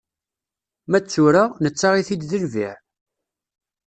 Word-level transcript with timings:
Ma 0.89 0.99
d 0.99 1.05
tura, 1.05 1.43
nettaɣ-it-id 1.63 2.21
d 2.29 2.31
lbiɛ. 2.43 2.73